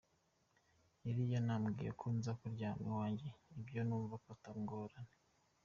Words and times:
"Yari 1.05 1.23
yanambwiye 1.33 1.91
ko 1.99 2.05
nza 2.17 2.31
kuryama 2.39 2.81
iwanje, 2.89 3.27
ivyo 3.61 3.81
numva 3.87 4.15
ko 4.23 4.27
ata 4.35 4.51
ngorane. 4.61 5.13